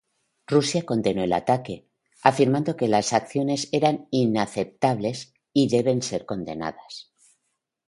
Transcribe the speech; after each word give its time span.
Rusia 0.47 0.83
condenó 0.83 1.21
el 1.21 1.31
ataque, 1.31 1.85
afirmando 2.23 2.75
que 2.75 2.87
las 2.87 3.13
acciones 3.13 3.69
eran 3.71 4.07
"inaceptables 4.09 5.35
y 5.53 5.67
deben 5.69 6.01
ser 6.01 6.25
condenadas. 6.25 7.13